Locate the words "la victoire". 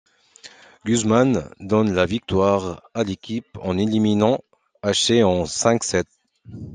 1.93-2.81